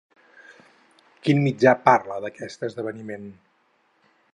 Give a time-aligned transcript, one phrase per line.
[1.27, 3.33] Quin mitjà parla d'aquest esdeveniment?